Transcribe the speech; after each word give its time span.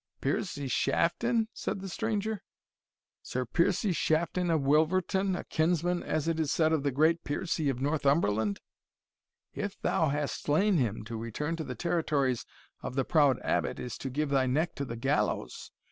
"Piercie 0.19 0.67
Shafton?" 0.67 1.47
said 1.53 1.79
the 1.79 1.87
stranger; 1.87 2.41
"Sir 3.21 3.45
Piercie 3.45 3.91
Shafton 3.95 4.49
of 4.49 4.63
Wilverton, 4.63 5.35
a 5.35 5.43
kinsman, 5.43 6.01
as 6.01 6.27
it 6.27 6.39
is 6.39 6.51
said, 6.51 6.73
of 6.73 6.81
the 6.81 6.89
great 6.89 7.23
Piercie 7.23 7.69
of 7.69 7.79
Northumberland? 7.83 8.61
If 9.53 9.79
thou 9.79 10.09
hast 10.09 10.41
slain 10.41 10.77
him, 10.77 11.03
to 11.05 11.17
return 11.17 11.55
to 11.57 11.63
the 11.63 11.75
territories 11.75 12.47
of 12.81 12.95
the 12.95 13.05
proud 13.05 13.37
Abbot 13.43 13.79
is 13.79 13.95
to 13.99 14.09
give 14.09 14.29
thy 14.29 14.47
neck 14.47 14.73
to 14.77 14.85
the 14.85 14.95
gallows. 14.97 15.69